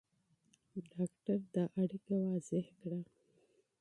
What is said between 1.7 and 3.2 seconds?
اړیکه تشریح کړه.